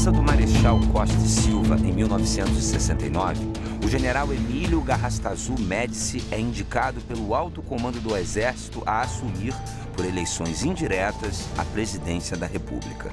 [0.00, 3.38] dispensa do Marechal Costa e Silva em 1969,
[3.84, 9.54] o general Emílio Garrastazu Médici é indicado pelo alto comando do Exército a assumir,
[9.94, 13.12] por eleições indiretas, a presidência da República.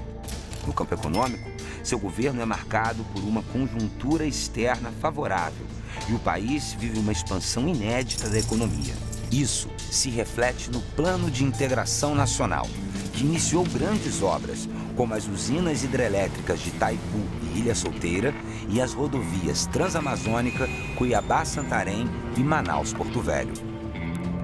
[0.65, 1.49] No campo econômico,
[1.83, 5.65] seu governo é marcado por uma conjuntura externa favorável
[6.07, 8.93] e o país vive uma expansão inédita da economia.
[9.31, 12.67] Isso se reflete no Plano de Integração Nacional,
[13.13, 18.33] que iniciou grandes obras, como as usinas hidrelétricas de Taipu e Ilha Solteira
[18.69, 23.53] e as rodovias Transamazônica, Cuiabá-Santarém e Manaus-Porto Velho.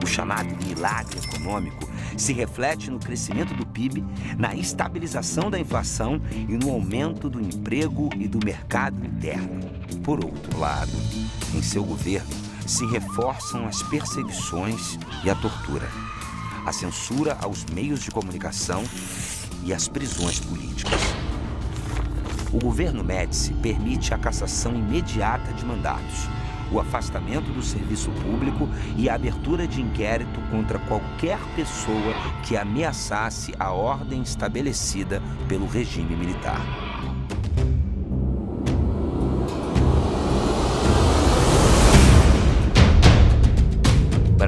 [0.04, 4.04] O chamado milagre econômico se reflete no crescimento do PIB,
[4.38, 9.62] na estabilização da inflação e no aumento do emprego e do mercado interno.
[10.04, 10.92] Por outro lado,
[11.56, 15.90] em seu governo, se reforçam as perseguições e a tortura,
[16.66, 18.84] a censura aos meios de comunicação
[19.64, 21.00] e as prisões políticas.
[22.52, 26.30] O governo Médici permite a cassação imediata de mandatos,
[26.72, 33.54] o afastamento do serviço público e a abertura de inquérito contra qualquer pessoa que ameaçasse
[33.60, 36.93] a ordem estabelecida pelo regime militar.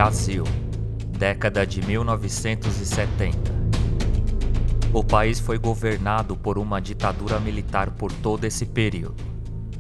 [0.06, 0.44] Brasil,
[1.18, 3.52] década de 1970.
[4.94, 9.16] O país foi governado por uma ditadura militar por todo esse período.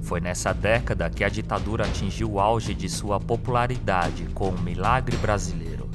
[0.02, 5.16] Foi nessa década que a ditadura atingiu o auge de sua popularidade com o Milagre
[5.17, 5.88] Brasileiro.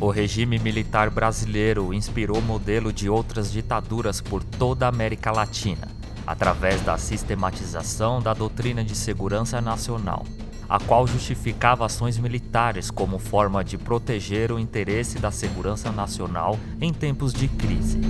[0.00, 5.86] O regime militar brasileiro inspirou o modelo de outras ditaduras por toda a América Latina,
[6.26, 10.24] através da sistematização da doutrina de segurança nacional,
[10.72, 16.90] a qual justificava ações militares como forma de proteger o interesse da segurança nacional em
[16.94, 18.00] tempos de crise.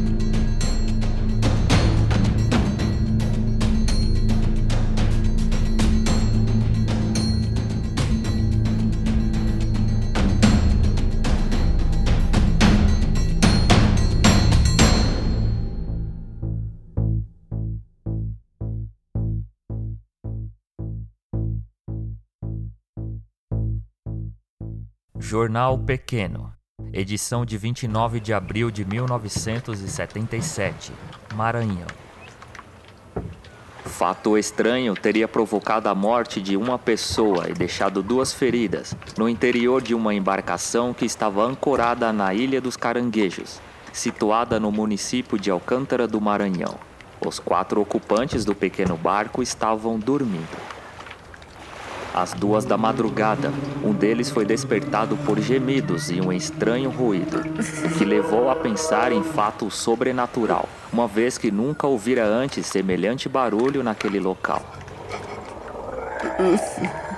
[25.32, 26.53] Jornal Pequeno,
[26.93, 30.93] edição de 29 de abril de 1977,
[31.34, 31.87] Maranhão.
[33.87, 39.81] Fato estranho teria provocado a morte de uma pessoa e deixado duas feridas no interior
[39.81, 43.59] de uma embarcação que estava ancorada na Ilha dos Caranguejos,
[43.91, 46.78] situada no município de Alcântara do Maranhão.
[47.26, 50.81] Os quatro ocupantes do pequeno barco estavam dormindo.
[52.15, 53.50] Às duas da madrugada,
[53.83, 59.12] um deles foi despertado por gemidos e um estranho ruído, o que levou a pensar
[59.12, 64.62] em fato sobrenatural, uma vez que nunca ouvira antes semelhante barulho naquele local.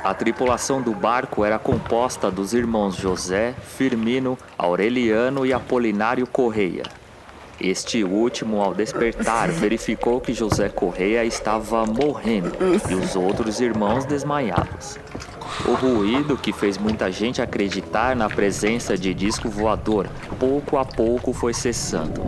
[0.05, 6.85] A tripulação do barco era composta dos irmãos José, Firmino, Aureliano e Apolinário Correia,
[7.61, 12.53] este último, ao despertar, verificou que José Correia estava morrendo
[12.91, 14.99] e os outros irmãos desmaiados.
[15.67, 21.33] O ruído que fez muita gente acreditar na presença de disco voador pouco a pouco
[21.33, 22.23] foi cessando.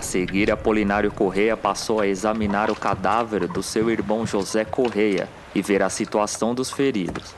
[0.00, 5.60] A seguir, Apolinário Correia passou a examinar o cadáver do seu irmão José Correia e
[5.60, 7.34] ver a situação dos feridos.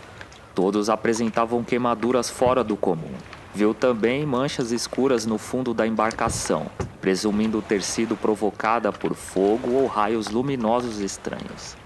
[0.54, 3.10] Todos apresentavam queimaduras fora do comum.
[3.52, 6.68] Viu também manchas escuras no fundo da embarcação,
[7.00, 11.76] presumindo ter sido provocada por fogo ou raios luminosos estranhos.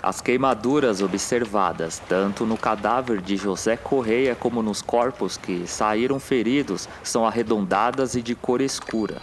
[0.00, 6.88] As queimaduras observadas tanto no cadáver de José Correia como nos corpos que saíram feridos
[7.02, 9.20] são arredondadas e de cor escura.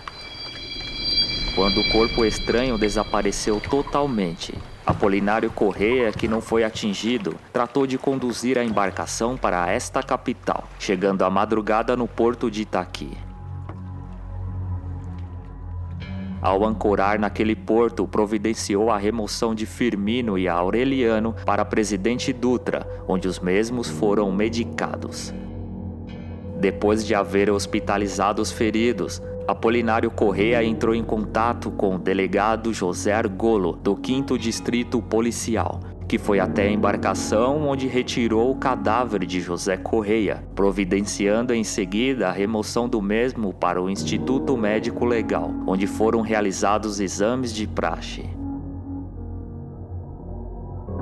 [1.57, 4.54] Quando o corpo estranho desapareceu totalmente,
[4.86, 11.24] Apolinário Correia, que não foi atingido, tratou de conduzir a embarcação para esta capital, chegando
[11.24, 13.18] à madrugada no porto de Itaqui.
[16.39, 23.27] Ao ancorar naquele porto, providenciou a remoção de Firmino e Aureliano para Presidente Dutra, onde
[23.27, 25.33] os mesmos foram medicados.
[26.60, 33.13] Depois de haver hospitalizado os feridos, Apolinário Correa entrou em contato com o delegado José
[33.13, 39.39] Argolo, do 5 Distrito Policial, que foi até a embarcação onde retirou o cadáver de
[39.39, 45.88] José Correia, providenciando em seguida a remoção do mesmo para o Instituto Médico Legal, onde
[45.88, 48.29] foram realizados exames de praxe.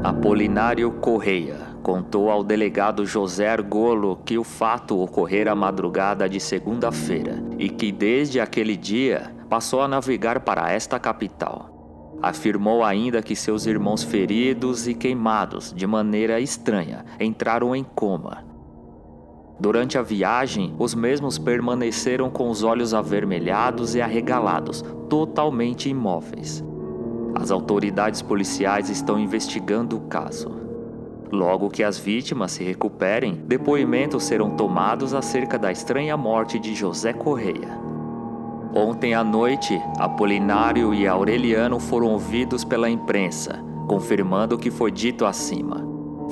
[0.03, 7.43] Apolinário Correia contou ao delegado José Argolo que o fato ocorrera à madrugada de segunda-feira
[7.59, 12.17] e que desde aquele dia passou a navegar para esta capital.
[12.23, 18.43] Afirmou ainda que seus irmãos feridos e queimados de maneira estranha entraram em coma.
[19.59, 26.63] Durante a viagem, os mesmos permaneceram com os olhos avermelhados e arregalados, totalmente imóveis.
[27.35, 30.64] As autoridades policiais estão investigando o caso.
[31.35, 37.11] Logo que as vítimas se recuperem, depoimentos serão tomados acerca da estranha morte de José
[37.11, 37.77] Correia.
[38.73, 45.25] Ontem à noite, Apolinário e Aureliano foram ouvidos pela imprensa, confirmando o que foi dito
[45.25, 45.85] acima.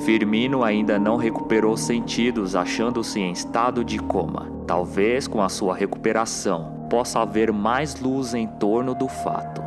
[0.06, 4.50] Firmino ainda não recuperou sentidos, achando-se em estado de coma.
[4.66, 9.63] Talvez com a sua recuperação possa haver mais luz em torno do fato.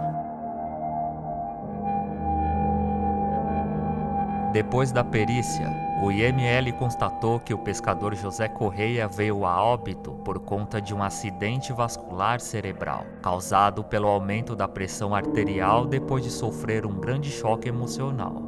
[4.52, 5.70] Depois da perícia,
[6.02, 11.04] o IML constatou que o pescador José Correia veio a óbito por conta de um
[11.04, 17.68] acidente vascular cerebral, causado pelo aumento da pressão arterial depois de sofrer um grande choque
[17.68, 18.42] emocional.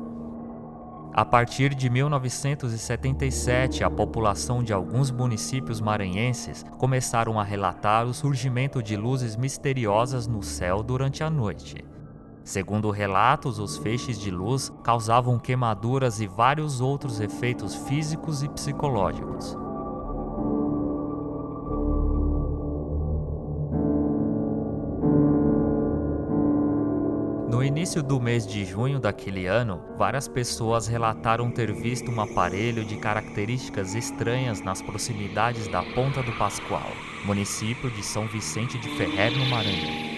[1.12, 8.82] A partir de 1977, a população de alguns municípios maranhenses começaram a relatar o surgimento
[8.82, 11.84] de luzes misteriosas no céu durante a noite.
[12.50, 19.56] Segundo relatos, os feixes de luz causavam queimaduras e vários outros efeitos físicos e psicológicos.
[27.52, 32.84] No início do mês de junho daquele ano, várias pessoas relataram ter visto um aparelho
[32.84, 36.90] de características estranhas nas proximidades da Ponta do Pascoal,
[37.26, 40.09] município de São Vicente de Ferrer, no Maranhão.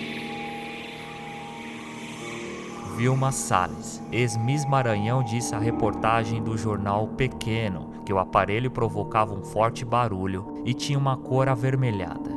[3.01, 9.44] Vilma Salles, ex-Miss Maranhão, disse à reportagem do jornal Pequeno que o aparelho provocava um
[9.44, 12.30] forte barulho e tinha uma cor avermelhada.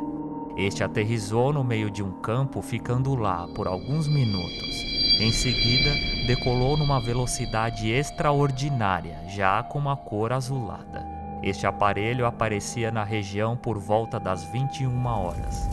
[0.57, 4.83] Este aterrizou no meio de um campo, ficando lá por alguns minutos.
[5.21, 5.91] Em seguida,
[6.27, 11.07] decolou numa velocidade extraordinária, já com uma cor azulada.
[11.43, 15.69] Este aparelho aparecia na região por volta das 21 horas.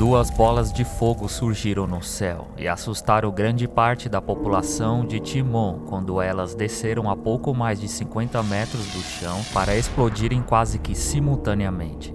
[0.00, 5.80] Duas bolas de fogo surgiram no céu e assustaram grande parte da população de Timon
[5.90, 10.94] quando elas desceram a pouco mais de 50 metros do chão para explodirem quase que
[10.94, 12.14] simultaneamente.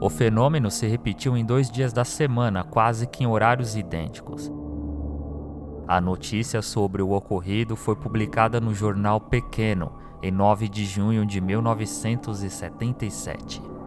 [0.00, 4.50] O fenômeno se repetiu em dois dias da semana, quase que em horários idênticos.
[5.86, 9.92] A notícia sobre o ocorrido foi publicada no jornal Pequeno
[10.22, 13.79] em 9 de junho de 1977.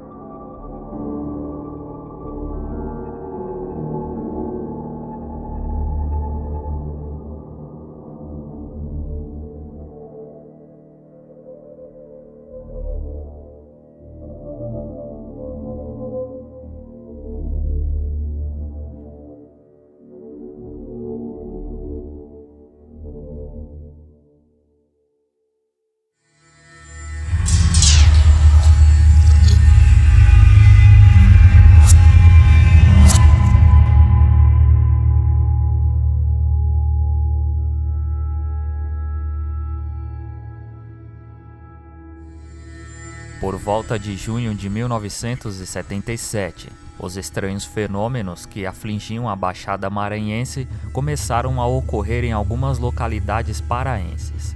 [43.43, 51.59] Por volta de junho de 1977, os estranhos fenômenos que afligiam a Baixada Maranhense começaram
[51.59, 54.55] a ocorrer em algumas localidades paraenses.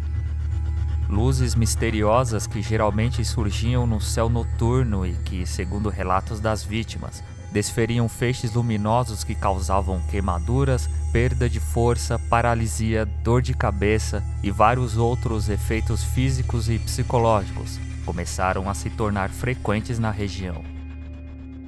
[1.09, 8.07] Luzes misteriosas que geralmente surgiam no céu noturno e que, segundo relatos das vítimas, desferiam
[8.07, 15.49] feixes luminosos que causavam queimaduras, perda de força, paralisia, dor de cabeça e vários outros
[15.49, 20.63] efeitos físicos e psicológicos começaram a se tornar frequentes na região.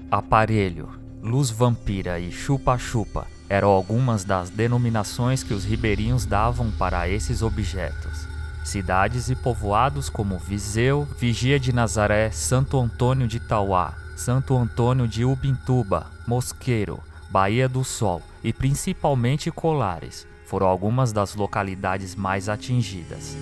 [0.10, 0.88] Aparelho,
[1.22, 8.26] luz vampira e chupa-chupa eram algumas das denominações que os ribeirinhos davam para esses objetos.
[8.64, 15.26] Cidades e povoados como Viseu, Vigia de Nazaré, Santo Antônio de Tauá, Santo Antônio de
[15.26, 23.36] Ubintuba, Mosqueiro, Baía do Sol e principalmente Colares foram algumas das localidades mais atingidas.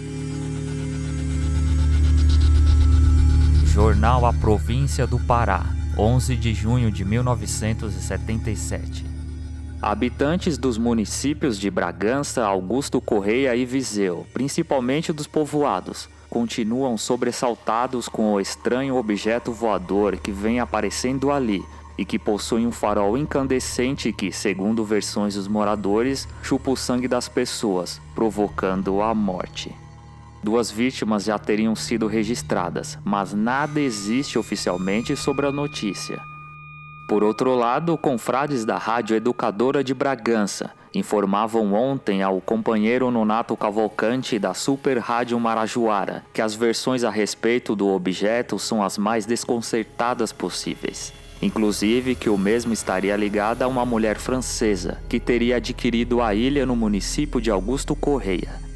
[3.78, 5.64] Jornal A Província do Pará,
[5.96, 9.06] 11 de junho de 1977.
[9.80, 18.34] Habitantes dos municípios de Bragança, Augusto Correia e Viseu, principalmente dos povoados, continuam sobressaltados com
[18.34, 21.64] o estranho objeto voador que vem aparecendo ali,
[22.00, 27.30] e que possui um farol incandescente que, segundo versões dos moradores, chupa o sangue das
[27.30, 29.72] pessoas, provocando a morte.
[30.44, 36.20] Duas vítimas já teriam sido registradas, mas nada existe oficialmente sobre a notícia.
[37.08, 44.38] Por outro lado, confrades da Rádio Educadora de Bragança informavam ontem ao companheiro Nonato Cavalcante
[44.38, 50.34] da Super Rádio Marajoara que as versões a respeito do objeto são as mais desconcertadas
[50.34, 51.14] possíveis.
[51.42, 56.66] Inclusive que o mesmo estaria ligado a uma mulher francesa que teria adquirido a ilha
[56.66, 58.68] no município de Augusto Correia.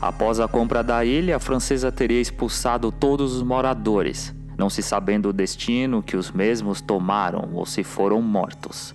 [0.00, 5.28] Após a compra da ilha, a francesa teria expulsado todos os moradores, não se sabendo
[5.28, 8.94] o destino que os mesmos tomaram ou se foram mortos.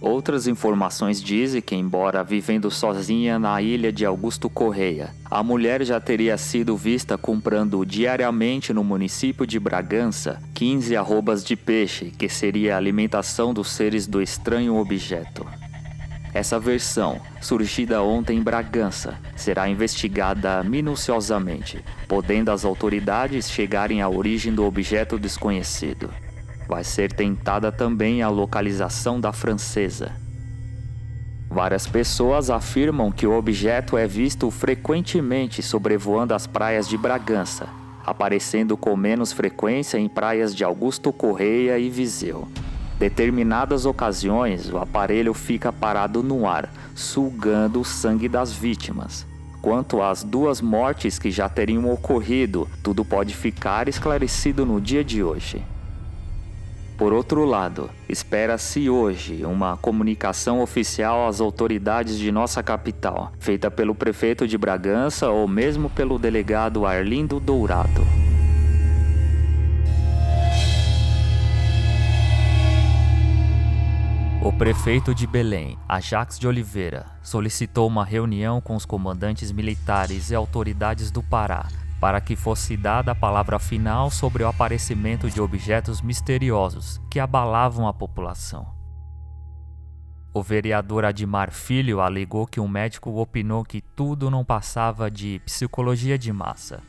[0.00, 5.98] Outras informações dizem que, embora vivendo sozinha na ilha de Augusto Correia, a mulher já
[5.98, 12.74] teria sido vista comprando diariamente no município de Bragança 15 arrobas de peixe, que seria
[12.74, 15.46] a alimentação dos seres do estranho objeto.
[16.34, 24.52] Essa versão, surgida ontem em Bragança, será investigada minuciosamente, podendo as autoridades chegarem à origem
[24.52, 26.10] do objeto desconhecido.
[26.68, 30.10] Vai ser tentada também a localização da francesa.
[31.48, 37.68] Várias pessoas afirmam que o objeto é visto frequentemente sobrevoando as praias de Bragança,
[38.04, 42.48] aparecendo com menos frequência em praias de Augusto Correia e Viseu.
[43.04, 49.26] Determinadas ocasiões, o aparelho fica parado no ar, sugando o sangue das vítimas.
[49.60, 55.22] Quanto às duas mortes que já teriam ocorrido, tudo pode ficar esclarecido no dia de
[55.22, 55.62] hoje.
[56.96, 63.94] Por outro lado, espera-se hoje uma comunicação oficial às autoridades de nossa capital, feita pelo
[63.94, 68.23] prefeito de Bragança ou mesmo pelo delegado Arlindo Dourado.
[74.44, 80.34] O prefeito de Belém, Ajax de Oliveira, solicitou uma reunião com os comandantes militares e
[80.34, 81.66] autoridades do Pará
[81.98, 87.88] para que fosse dada a palavra final sobre o aparecimento de objetos misteriosos que abalavam
[87.88, 88.66] a população.
[90.34, 96.18] O vereador Admar Filho alegou que um médico opinou que tudo não passava de psicologia
[96.18, 96.82] de massa.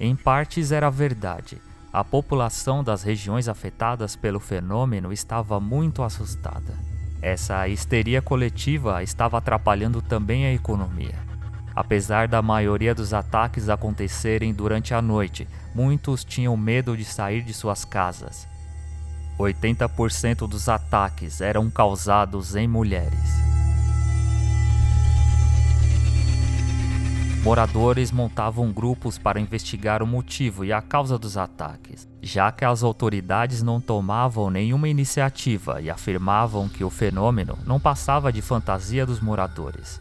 [0.00, 1.62] Em partes era verdade.
[1.92, 6.95] A população das regiões afetadas pelo fenômeno estava muito assustada.
[7.26, 11.18] Essa histeria coletiva estava atrapalhando também a economia.
[11.74, 17.52] Apesar da maioria dos ataques acontecerem durante a noite, muitos tinham medo de sair de
[17.52, 18.46] suas casas.
[19.40, 23.55] 80% dos ataques eram causados em mulheres.
[27.46, 32.82] Moradores montavam grupos para investigar o motivo e a causa dos ataques, já que as
[32.82, 39.20] autoridades não tomavam nenhuma iniciativa e afirmavam que o fenômeno não passava de fantasia dos
[39.20, 40.00] moradores.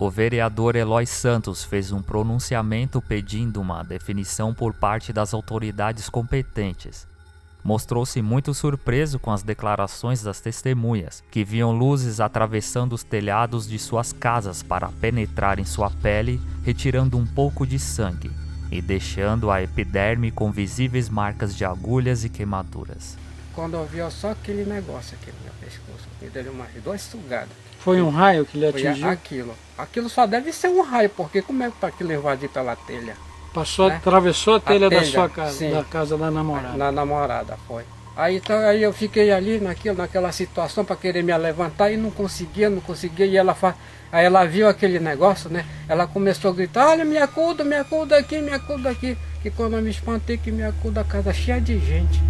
[0.00, 7.06] O vereador Eloy Santos fez um pronunciamento pedindo uma definição por parte das autoridades competentes.
[7.64, 13.78] Mostrou-se muito surpreso com as declarações das testemunhas, que viam luzes atravessando os telhados de
[13.78, 18.30] suas casas para penetrar em sua pele, retirando um pouco de sangue
[18.70, 23.16] e deixando a epiderme com visíveis marcas de agulhas e queimaduras.
[23.54, 27.50] Quando eu vi só aquele negócio aqui no meu pescoço, me deu umas duas sugadas.
[27.78, 29.04] Foi um raio que lhe atingiu?
[29.04, 29.54] Foi aquilo.
[29.76, 33.14] Aquilo só deve ser um raio, porque como é para que levou ali pela telha?
[33.52, 33.96] Passou, né?
[33.96, 35.70] atravessou a telha, a telha da sua casa, sim.
[35.70, 36.76] da casa da namorada.
[36.76, 37.84] Na namorada, foi.
[38.16, 42.10] Aí, então, aí eu fiquei ali naquilo, naquela situação para querer me levantar e não
[42.10, 43.26] conseguia, não conseguia.
[43.26, 43.74] E ela fa...
[44.10, 45.64] aí ela viu aquele negócio, né?
[45.88, 49.16] Ela começou a gritar, olha, me acuda, me acuda aqui, me acuda aqui.
[49.44, 52.20] E quando eu me espantei que me acuda a casa cheia de gente.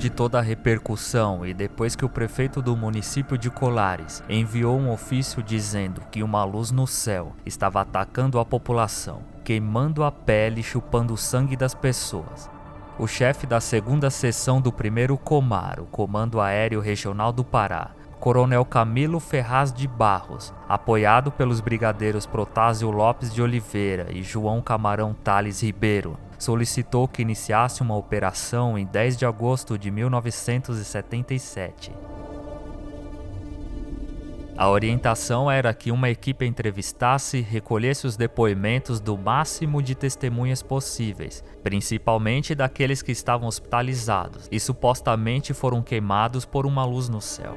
[0.00, 4.90] De toda a repercussão e depois que o prefeito do município de Colares enviou um
[4.90, 10.64] ofício dizendo que uma luz no céu estava atacando a população, queimando a pele e
[10.64, 12.48] chupando o sangue das pessoas,
[12.98, 18.64] o chefe da segunda seção do primeiro Comar, o Comando Aéreo Regional do Pará, Coronel
[18.64, 25.62] Camilo Ferraz de Barros, apoiado pelos brigadeiros Protásio Lopes de Oliveira e João Camarão Tales
[25.62, 31.92] Ribeiro, solicitou que iniciasse uma operação em 10 de agosto de 1977.
[34.56, 40.62] A orientação era que uma equipe entrevistasse e recolhesse os depoimentos do máximo de testemunhas
[40.62, 47.56] possíveis, principalmente daqueles que estavam hospitalizados e supostamente foram queimados por uma luz no céu.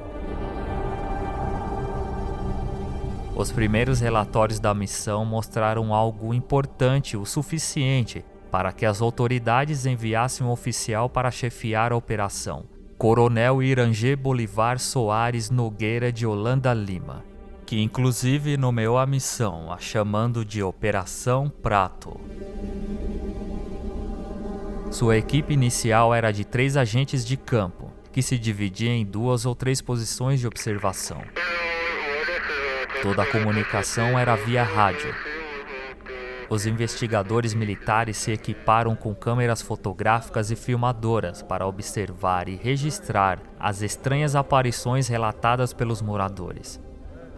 [3.36, 10.46] Os primeiros relatórios da missão mostraram algo importante o suficiente para que as autoridades enviassem
[10.46, 17.24] um oficial para chefiar a operação, Coronel Irangê Bolivar Soares Nogueira de Holanda Lima,
[17.66, 22.20] que inclusive nomeou a missão, a chamando de Operação Prato.
[24.88, 29.56] Sua equipe inicial era de três agentes de campo, que se dividia em duas ou
[29.56, 31.20] três posições de observação.
[33.02, 35.33] Toda a comunicação era via rádio.
[36.54, 43.82] Os investigadores militares se equiparam com câmeras fotográficas e filmadoras para observar e registrar as
[43.82, 46.80] estranhas aparições relatadas pelos moradores.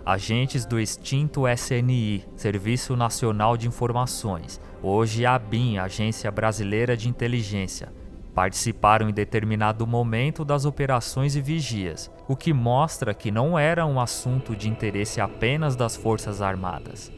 [0.04, 7.90] Agentes do extinto SNI, Serviço Nacional de Informações, hoje ABIN, Agência Brasileira de Inteligência,
[8.34, 13.98] participaram em determinado momento das operações e vigias, o que mostra que não era um
[13.98, 17.10] assunto de interesse apenas das Forças Armadas.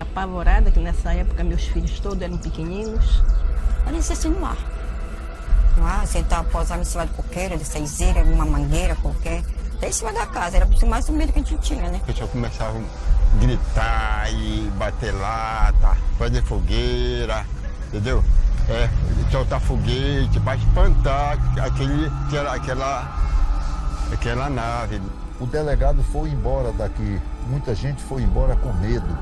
[0.00, 3.22] Apavorada que nessa época meus filhos todos eram pequeninos.
[3.86, 4.56] Olha isso assim no mar.
[5.82, 9.42] Ah, sentar, posar em cima de coqueira, de seizeira, uma mangueira qualquer.
[9.76, 12.00] Até em cima da casa, era mais o medo que a gente tinha, né?
[12.02, 17.44] O pessoal começava a gritar e bater lata, fazer fogueira,
[17.88, 18.22] entendeu?
[18.68, 18.88] é,
[19.30, 23.18] soltar foguete para espantar aquele, aquela, aquela,
[24.12, 25.00] aquela nave.
[25.40, 29.18] O delegado foi embora daqui, muita gente foi embora com medo.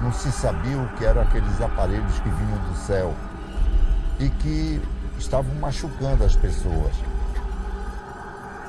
[0.00, 3.14] Não se sabia o que eram aqueles aparelhos que vinham do céu
[4.18, 4.80] e que
[5.18, 6.92] estavam machucando as pessoas.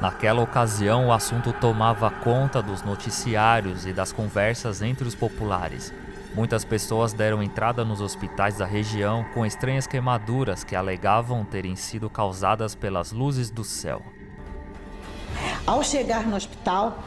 [0.02, 5.94] Naquela ocasião, o assunto tomava conta dos noticiários e das conversas entre os populares.
[6.36, 12.10] Muitas pessoas deram entrada nos hospitais da região com estranhas queimaduras que alegavam terem sido
[12.10, 14.02] causadas pelas luzes do céu.
[15.66, 17.00] Ao chegar no hospital,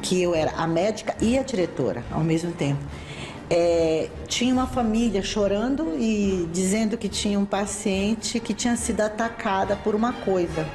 [0.00, 2.80] que eu era a médica e a diretora ao mesmo tempo,
[3.48, 9.76] é, tinha uma família chorando e dizendo que tinha um paciente que tinha sido atacada
[9.76, 10.66] por uma coisa.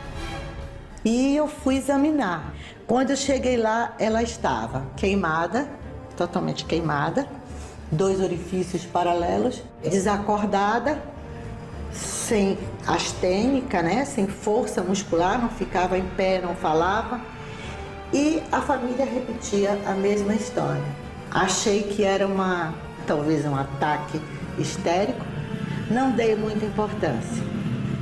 [1.04, 2.54] E eu fui examinar.
[2.88, 5.68] Quando eu cheguei lá, ela estava queimada,
[6.16, 7.28] totalmente queimada,
[7.92, 11.02] dois orifícios paralelos, desacordada,
[11.92, 12.58] sem
[12.88, 14.06] astênica, né?
[14.06, 17.20] sem força muscular, não ficava em pé, não falava.
[18.14, 21.11] E a família repetia a mesma história.
[21.34, 22.76] Achei que era uma,
[23.08, 24.20] talvez um ataque
[24.60, 25.26] histérico,
[25.90, 27.42] não dei muita importância.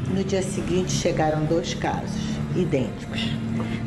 [0.09, 2.19] No dia seguinte chegaram dois casos
[2.55, 3.21] idênticos,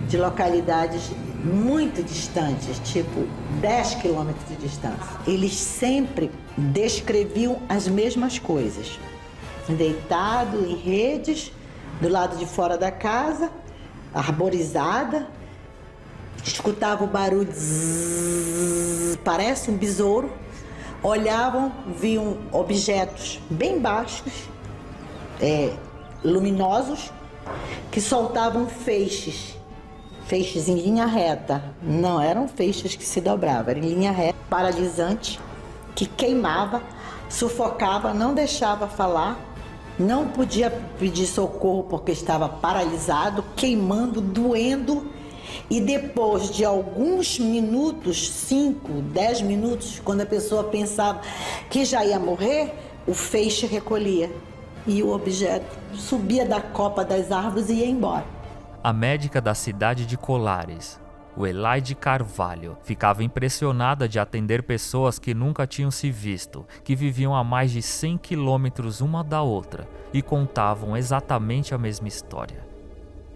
[0.09, 1.11] de localidades
[1.43, 3.27] muito distantes, tipo
[3.61, 5.19] 10 quilômetros de distância.
[5.27, 8.97] Eles sempre descreviam as mesmas coisas.
[9.69, 11.51] Deitado em redes,
[12.01, 13.51] do lado de fora da casa,
[14.15, 15.27] arborizada,
[16.45, 20.31] escutava o barulho, zzz, parece um besouro.
[21.03, 24.33] Olhavam, viam objetos bem baixos,
[25.41, 25.73] é,
[26.23, 27.11] luminosos,
[27.91, 29.57] que soltavam feixes
[30.33, 31.63] feixes em linha reta.
[31.83, 35.39] Não eram feixes que se dobravam, era em linha reta, paralisante,
[35.95, 36.83] que queimava,
[37.29, 39.39] sufocava, não deixava falar,
[39.99, 45.11] não podia pedir socorro porque estava paralisado, queimando, doendo.
[45.71, 51.21] E depois de alguns minutos, 5, 10 minutos, quando a pessoa pensava
[51.71, 52.75] que já ia morrer,
[53.07, 54.31] o feixe recolhia
[54.87, 58.25] e o objeto subia da copa das árvores e ia embora.
[58.83, 61.01] A médica da cidade de Colares,
[61.37, 67.35] o Elaide Carvalho, ficava impressionada de atender pessoas que nunca tinham se visto, que viviam
[67.35, 72.72] a mais de 100 quilômetros uma da outra e contavam exatamente a mesma história.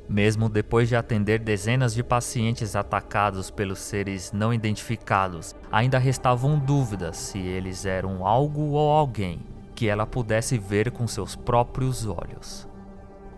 [0.08, 7.16] Mesmo depois de atender dezenas de pacientes atacados pelos seres não identificados, ainda restavam dúvidas
[7.16, 9.40] se eles eram algo ou alguém
[9.74, 12.66] que ela pudesse ver com seus próprios olhos.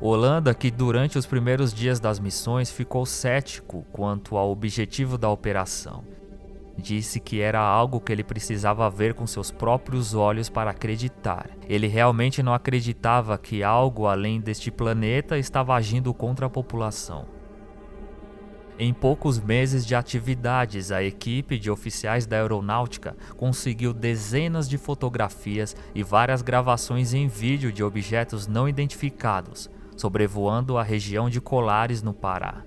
[0.01, 6.05] Holanda, que durante os primeiros dias das missões ficou cético quanto ao objetivo da operação.
[6.79, 11.51] Disse que era algo que ele precisava ver com seus próprios olhos para acreditar.
[11.69, 17.27] Ele realmente não acreditava que algo além deste planeta estava agindo contra a população.
[18.79, 25.75] Em poucos meses de atividades, a equipe de oficiais da aeronáutica conseguiu dezenas de fotografias
[25.93, 32.15] e várias gravações em vídeo de objetos não identificados sobrevoando a região de Colares, no
[32.15, 32.63] Pará.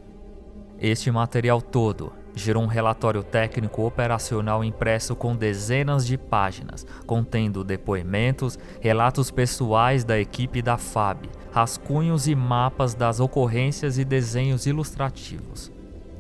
[0.78, 8.58] Este material todo gerou um relatório técnico operacional impresso com dezenas de páginas, contendo depoimentos,
[8.80, 15.72] relatos pessoais da equipe da FAB, rascunhos e mapas das ocorrências e desenhos ilustrativos.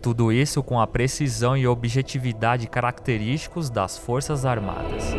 [0.01, 5.13] Tudo isso com a precisão e objetividade característicos das Forças Armadas.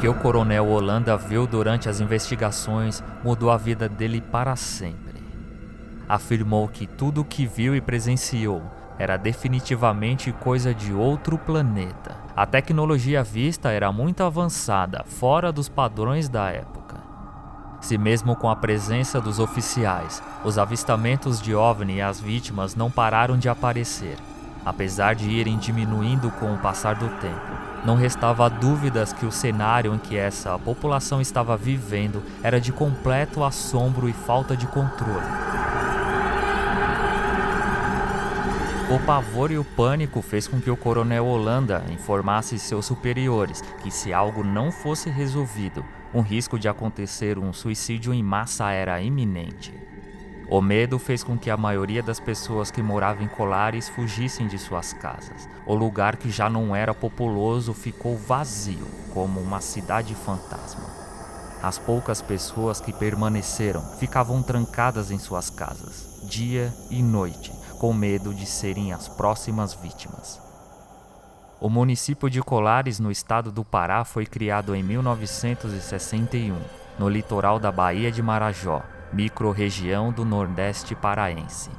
[0.00, 5.22] Que o coronel Holanda viu durante as investigações mudou a vida dele para sempre.
[6.08, 8.62] Afirmou que tudo o que viu e presenciou
[8.98, 12.16] era definitivamente coisa de outro planeta.
[12.36, 16.96] A tecnologia vista era muito avançada, fora dos padrões da época.
[17.80, 22.90] Se mesmo com a presença dos oficiais, os avistamentos de OVNI e as vítimas não
[22.90, 24.16] pararam de aparecer,
[24.64, 27.73] apesar de irem diminuindo com o passar do tempo.
[27.84, 33.44] Não restava dúvidas que o cenário em que essa população estava vivendo era de completo
[33.44, 35.26] assombro e falta de controle.
[38.90, 43.90] O pavor e o pânico fez com que o coronel Holanda informasse seus superiores que
[43.90, 49.93] se algo não fosse resolvido, um risco de acontecer um suicídio em massa era iminente.
[50.48, 54.58] O medo fez com que a maioria das pessoas que moravam em Colares fugissem de
[54.58, 55.48] suas casas.
[55.66, 60.84] O lugar que já não era populoso ficou vazio, como uma cidade fantasma.
[61.62, 68.34] As poucas pessoas que permaneceram ficavam trancadas em suas casas, dia e noite, com medo
[68.34, 70.38] de serem as próximas vítimas.
[71.58, 76.54] O município de Colares, no estado do Pará, foi criado em 1961,
[76.98, 78.82] no litoral da Baía de Marajó,
[79.14, 81.70] microrregião do Nordeste paraense.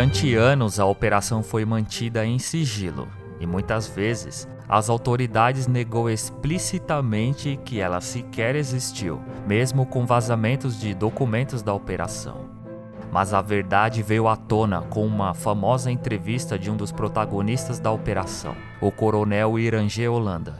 [0.00, 3.06] Durante anos, a operação foi mantida em sigilo
[3.38, 10.94] e muitas vezes as autoridades negou explicitamente que ela sequer existiu, mesmo com vazamentos de
[10.94, 12.46] documentos da operação.
[13.12, 17.92] Mas a verdade veio à tona com uma famosa entrevista de um dos protagonistas da
[17.92, 20.54] operação, o coronel Irangê Holanda,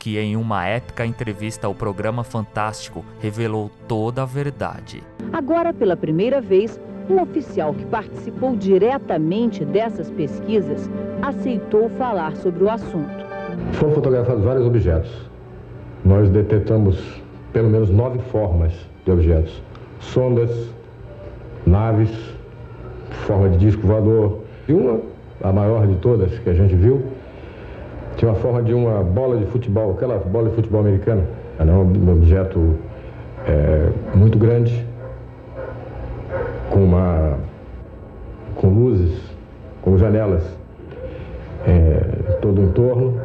[0.00, 5.00] que em uma épica entrevista ao programa Fantástico revelou toda a verdade.
[5.32, 10.88] Agora, pela primeira vez, um oficial que participou diretamente dessas pesquisas
[11.20, 13.26] aceitou falar sobre o assunto.
[13.72, 15.10] Foram fotografados vários objetos.
[16.04, 17.20] Nós detectamos
[17.52, 18.72] pelo menos nove formas
[19.04, 19.62] de objetos:
[19.98, 20.50] sondas,
[21.66, 22.10] naves,
[23.26, 24.38] forma de disco voador.
[24.68, 25.00] E uma,
[25.42, 27.02] a maior de todas que a gente viu,
[28.16, 31.24] tinha uma forma de uma bola de futebol, aquela bola de futebol americana.
[31.58, 32.76] Era um objeto
[33.46, 34.86] é, muito grande,
[36.70, 37.38] com uma
[38.54, 39.20] com luzes,
[39.82, 40.42] com janelas
[41.66, 42.00] é,
[42.40, 43.20] todo o entorno.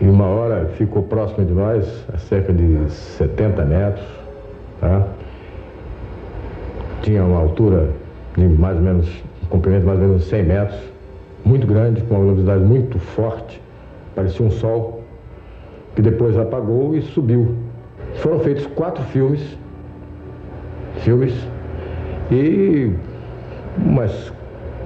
[0.00, 4.06] E uma hora ficou próximo de nós, a cerca de 70 metros.
[4.80, 5.08] Tá?
[7.02, 7.90] Tinha uma altura
[8.36, 9.08] de mais ou menos,
[9.42, 10.80] um comprimento de mais ou menos 100 metros,
[11.44, 13.60] muito grande, com uma luminosidade muito forte,
[14.14, 15.02] parecia um sol,
[15.96, 17.56] que depois apagou e subiu.
[18.16, 19.56] Foram feitos quatro filmes,
[20.98, 21.32] filmes
[22.30, 22.92] e
[23.76, 24.32] umas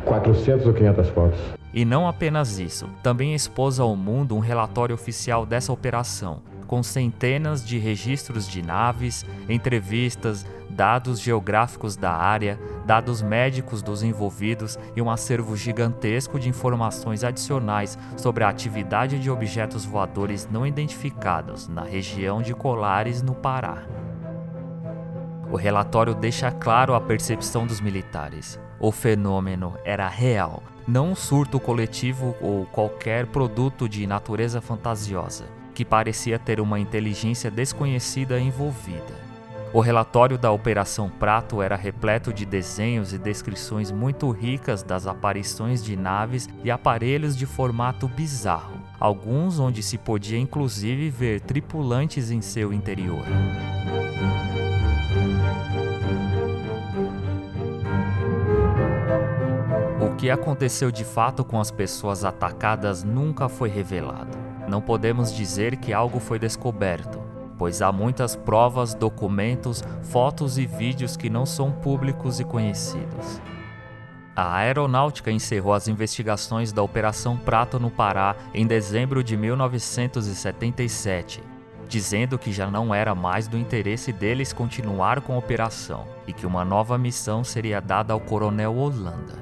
[0.05, 1.38] 400 ou 500 fotos.
[1.72, 7.64] E não apenas isso, também expôs ao mundo um relatório oficial dessa operação, com centenas
[7.64, 15.11] de registros de naves, entrevistas, dados geográficos da área, dados médicos dos envolvidos e um
[15.11, 22.42] acervo gigantesco de informações adicionais sobre a atividade de objetos voadores não identificados na região
[22.42, 23.83] de Colares, no Pará.
[25.52, 28.58] O relatório deixa claro a percepção dos militares.
[28.80, 35.44] O fenômeno era real, não um surto coletivo ou qualquer produto de natureza fantasiosa.
[35.74, 39.14] que parecia ter uma inteligência desconhecida envolvida.
[39.72, 45.82] O relatório da Operação Prato era repleto de desenhos e descrições muito ricas das aparições
[45.82, 52.42] de naves e aparelhos de formato bizarro, alguns onde se podia inclusive ver tripulantes em
[52.42, 53.24] seu interior.
[60.22, 64.38] Que aconteceu de fato com as pessoas atacadas nunca foi revelado.
[64.68, 67.20] Não podemos dizer que algo foi descoberto,
[67.58, 73.42] pois há muitas provas, documentos, fotos e vídeos que não são públicos e conhecidos.
[74.37, 81.42] A aeronáutica encerrou as investigações da Operação Prato no Pará em dezembro de 1977,
[81.88, 86.46] dizendo que já não era mais do interesse deles continuar com a operação e que
[86.46, 89.41] uma nova missão seria dada ao Coronel Holanda.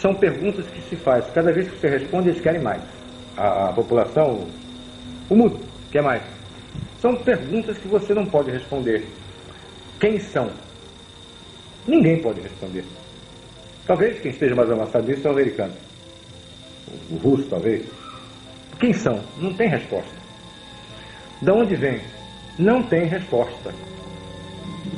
[0.00, 1.24] São perguntas que se faz.
[1.34, 2.82] Cada vez que você responde, eles querem mais.
[3.36, 4.46] A, a população,
[5.28, 6.22] o mundo, quer mais.
[7.00, 9.06] São perguntas que você não pode responder.
[10.00, 10.50] Quem são?
[11.86, 12.84] Ninguém pode responder.
[13.86, 15.72] Talvez quem esteja mais avançado nisso é o americano.
[17.10, 17.86] O russo, talvez.
[18.78, 19.20] Quem são?
[19.38, 20.12] Não tem resposta.
[21.40, 22.00] De onde vem?
[22.58, 23.72] Não tem resposta.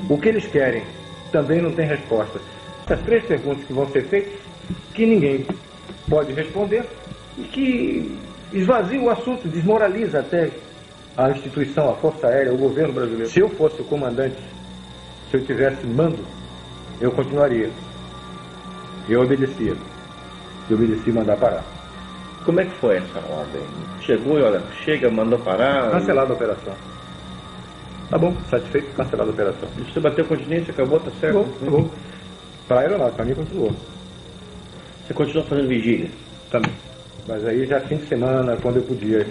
[0.08, 0.82] O que eles querem?
[1.30, 2.40] Também não tem resposta.
[2.84, 4.49] Essas três perguntas que vão ser feitas,
[4.94, 5.46] que ninguém
[6.08, 6.84] pode responder
[7.38, 8.18] e que
[8.52, 10.50] esvazia o assunto, desmoraliza até
[11.16, 13.30] a instituição, a Força Aérea, o governo brasileiro.
[13.30, 14.38] Se eu fosse o comandante,
[15.30, 16.24] se eu tivesse mando,
[17.00, 17.70] eu continuaria.
[19.08, 19.76] Eu obedecia.
[20.68, 21.64] Eu obedeci mandar parar.
[22.44, 23.62] Como é que foi essa ordem?
[24.00, 25.90] Chegou e olha, chega, mandou parar?
[25.90, 26.74] Cancelada a operação.
[28.08, 29.68] Tá bom, satisfeito, cancelada a operação.
[29.78, 31.34] Você bateu continência, acabou, tá certo?
[31.34, 31.90] Tá bom, tá bom.
[32.66, 33.72] Para a aeronáutica, para mim continuou.
[35.10, 36.08] Você continuou fazendo vigília?
[36.52, 36.70] Também.
[37.26, 39.26] Mas aí já fim de semana, quando eu podia.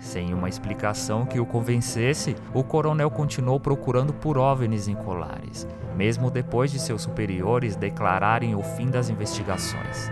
[0.00, 5.64] Sem uma explicação que o convencesse, o coronel continuou procurando por OVNIs em Colares,
[5.96, 10.10] mesmo depois de seus superiores declararem o fim das investigações.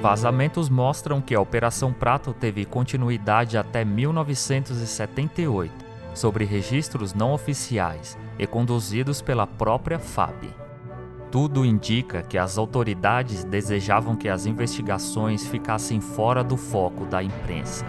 [0.00, 5.70] Vazamentos mostram que a Operação Prato teve continuidade até 1978,
[6.14, 10.54] sobre registros não oficiais e conduzidos pela própria FAB.
[11.30, 17.84] Tudo indica que as autoridades desejavam que as investigações ficassem fora do foco da imprensa.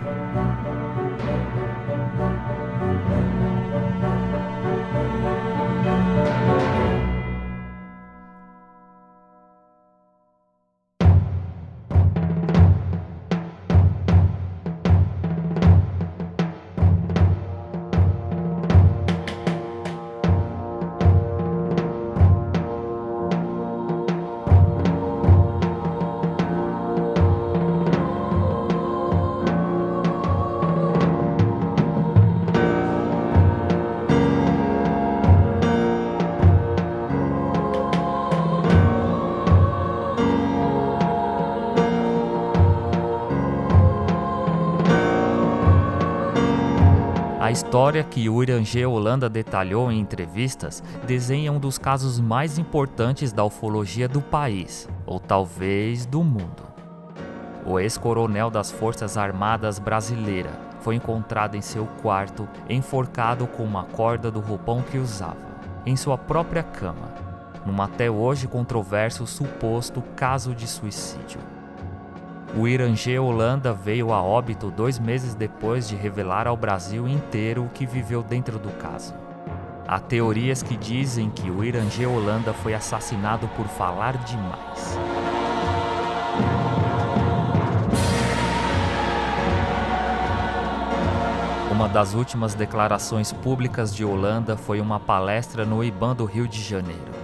[47.49, 48.29] A história que
[48.63, 48.85] G.
[48.85, 55.19] Holanda detalhou em entrevistas desenha um dos casos mais importantes da ufologia do país, ou
[55.19, 56.62] talvez do mundo.
[57.65, 64.29] O ex-coronel das Forças Armadas brasileira foi encontrado em seu quarto, enforcado com uma corda
[64.29, 67.12] do roupão que usava, em sua própria cama,
[67.65, 71.39] num até hoje controverso suposto caso de suicídio.
[72.55, 77.69] O Irangê Holanda veio a óbito dois meses depois de revelar ao Brasil inteiro o
[77.69, 79.13] que viveu dentro do caso.
[79.88, 84.97] Há teorias que dizem que o Irangê Holanda foi assassinado por falar demais.
[91.71, 96.62] Uma das últimas declarações públicas de Holanda foi uma palestra no IBAN do Rio de
[96.62, 97.18] Janeiro.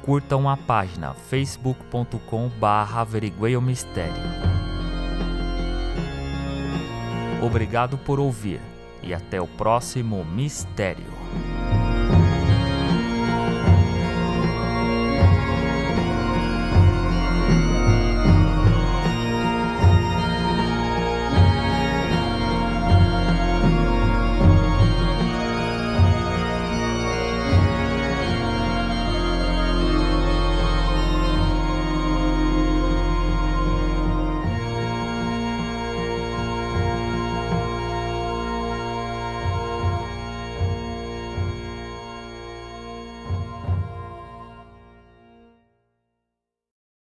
[0.00, 4.71] Curtam a página facebook.com barra averigueiomistério.
[7.42, 8.60] Obrigado por ouvir
[9.02, 11.10] e até o próximo mistério.